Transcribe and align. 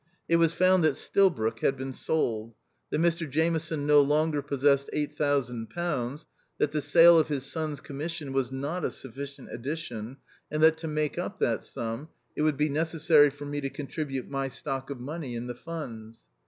It 0.27 0.37
was 0.37 0.51
found 0.51 0.83
that 0.83 0.95
Stilbroke 0.97 1.59
had 1.59 1.77
been 1.77 1.93
sold; 1.93 2.55
that 2.89 2.97
Mr 2.99 3.29
Jameson 3.29 3.85
no 3.85 4.01
longer 4.01 4.41
possessed 4.41 4.89
eight 4.93 5.15
thou 5.19 5.41
sand 5.41 5.69
pounds, 5.69 6.25
that 6.57 6.71
the 6.71 6.81
sale 6.81 7.19
of 7.19 7.27
his 7.27 7.45
son's 7.45 7.79
commis 7.81 8.09
sion 8.09 8.33
was 8.33 8.51
not 8.51 8.83
a 8.83 8.89
sufficient 8.89 9.49
addition, 9.53 10.17
and 10.49 10.63
that 10.63 10.77
to 10.77 10.87
make 10.87 11.19
up 11.19 11.37
that 11.41 11.63
sum, 11.63 12.09
it 12.35 12.41
would 12.41 12.57
be 12.57 12.67
necessary 12.67 13.29
for 13.29 13.45
me 13.45 13.61
to 13.61 13.69
contribute 13.69 14.27
my 14.27 14.47
stock 14.47 14.89
of 14.89 14.99
money 14.99 15.35
in 15.35 15.45
the 15.45 15.53
funds. 15.53 16.21